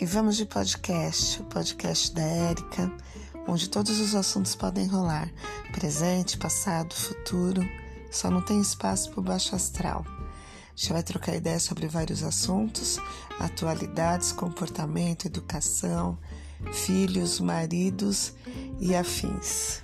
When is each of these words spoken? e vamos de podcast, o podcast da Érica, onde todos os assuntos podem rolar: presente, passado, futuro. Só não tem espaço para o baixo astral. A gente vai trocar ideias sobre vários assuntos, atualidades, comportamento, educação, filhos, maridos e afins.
e 0.00 0.06
vamos 0.06 0.36
de 0.36 0.46
podcast, 0.46 1.42
o 1.42 1.44
podcast 1.46 2.14
da 2.14 2.22
Érica, 2.22 2.90
onde 3.48 3.68
todos 3.68 3.98
os 3.98 4.14
assuntos 4.14 4.54
podem 4.54 4.86
rolar: 4.86 5.28
presente, 5.72 6.38
passado, 6.38 6.94
futuro. 6.94 7.62
Só 8.10 8.30
não 8.30 8.40
tem 8.40 8.60
espaço 8.60 9.10
para 9.10 9.20
o 9.20 9.22
baixo 9.22 9.54
astral. 9.56 10.06
A 10.06 10.76
gente 10.76 10.92
vai 10.92 11.02
trocar 11.02 11.34
ideias 11.34 11.64
sobre 11.64 11.88
vários 11.88 12.22
assuntos, 12.22 12.98
atualidades, 13.40 14.30
comportamento, 14.30 15.26
educação, 15.26 16.16
filhos, 16.72 17.40
maridos 17.40 18.32
e 18.78 18.94
afins. 18.94 19.82